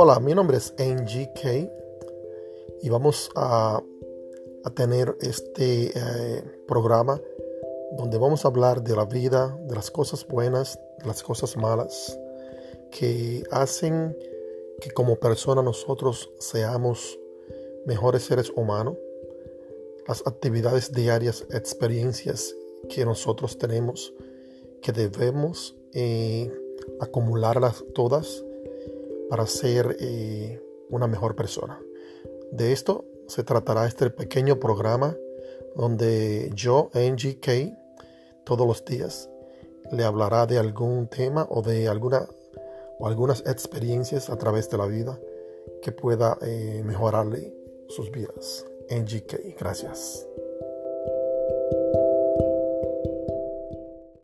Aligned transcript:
Hola, 0.00 0.20
mi 0.20 0.32
nombre 0.32 0.58
es 0.58 0.72
NGK 0.78 1.68
y 2.82 2.88
vamos 2.88 3.32
a, 3.34 3.82
a 4.62 4.70
tener 4.70 5.16
este 5.20 5.90
eh, 5.92 6.44
programa 6.68 7.20
donde 7.96 8.16
vamos 8.16 8.44
a 8.44 8.48
hablar 8.48 8.84
de 8.84 8.94
la 8.94 9.06
vida, 9.06 9.58
de 9.62 9.74
las 9.74 9.90
cosas 9.90 10.24
buenas, 10.24 10.78
de 11.00 11.06
las 11.08 11.24
cosas 11.24 11.56
malas 11.56 12.16
que 12.92 13.42
hacen 13.50 14.16
que 14.80 14.92
como 14.92 15.16
persona 15.16 15.62
nosotros 15.62 16.30
seamos 16.38 17.18
mejores 17.84 18.22
seres 18.22 18.52
humanos, 18.54 18.96
las 20.06 20.24
actividades 20.28 20.92
diarias, 20.92 21.44
experiencias 21.50 22.54
que 22.88 23.04
nosotros 23.04 23.58
tenemos 23.58 24.14
que 24.80 24.92
debemos 24.92 25.74
eh, 25.92 26.52
acumularlas 27.00 27.84
todas 27.96 28.44
para 29.28 29.46
ser 29.46 29.96
eh, 30.00 30.60
una 30.90 31.06
mejor 31.06 31.36
persona. 31.36 31.80
De 32.52 32.72
esto 32.72 33.04
se 33.26 33.44
tratará 33.44 33.86
este 33.86 34.10
pequeño 34.10 34.58
programa 34.58 35.16
donde 35.76 36.50
yo, 36.54 36.90
NGK, 36.94 37.76
todos 38.44 38.66
los 38.66 38.84
días 38.84 39.30
le 39.92 40.04
hablará 40.04 40.46
de 40.46 40.58
algún 40.58 41.08
tema 41.08 41.46
o 41.50 41.62
de 41.62 41.88
alguna 41.88 42.26
o 42.98 43.06
algunas 43.06 43.40
experiencias 43.46 44.28
a 44.28 44.36
través 44.36 44.68
de 44.70 44.78
la 44.78 44.86
vida 44.86 45.18
que 45.82 45.92
pueda 45.92 46.36
eh, 46.42 46.82
mejorarle 46.84 47.54
sus 47.88 48.10
vidas. 48.10 48.66
NGK, 48.90 49.56
gracias. 49.58 50.26